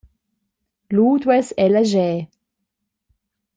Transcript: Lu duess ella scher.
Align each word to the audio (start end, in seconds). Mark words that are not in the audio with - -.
Lu 0.95 1.07
duess 1.21 1.49
ella 1.65 1.81
scher. 1.91 2.19